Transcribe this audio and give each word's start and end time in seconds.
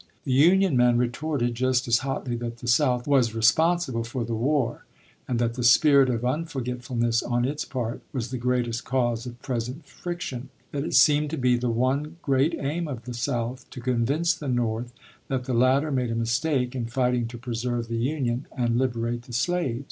The 0.23 0.31
Union 0.33 0.75
man 0.75 0.97
retorted 0.97 1.53
just 1.53 1.87
as 1.87 1.99
hotly 1.99 2.35
that 2.37 2.57
the 2.57 2.67
South 2.67 3.05
was 3.05 3.35
responsible 3.35 4.03
for 4.03 4.23
the 4.25 4.33
war 4.33 4.83
and 5.27 5.37
that 5.37 5.53
the 5.53 5.63
spirit 5.63 6.09
of 6.09 6.25
unforgetfulness 6.25 7.21
on 7.21 7.45
its 7.45 7.65
part 7.65 8.01
was 8.11 8.31
the 8.31 8.39
greatest 8.39 8.83
cause 8.83 9.27
of 9.27 9.39
present 9.43 9.85
friction; 9.85 10.49
that 10.71 10.83
it 10.83 10.95
seemed 10.95 11.29
to 11.29 11.37
be 11.37 11.55
the 11.55 11.69
one 11.69 12.17
great 12.23 12.55
aim 12.57 12.87
of 12.87 13.05
the 13.05 13.13
South 13.13 13.69
to 13.69 13.79
convince 13.79 14.33
the 14.33 14.47
North 14.49 14.91
that 15.27 15.43
the 15.43 15.53
latter 15.53 15.91
made 15.91 16.09
a 16.09 16.15
mistake 16.15 16.75
in 16.75 16.87
fighting 16.87 17.27
to 17.27 17.37
preserve 17.37 17.87
the 17.87 17.97
Union 17.97 18.47
and 18.57 18.79
liberate 18.79 19.21
the 19.21 19.33
slaves. 19.33 19.79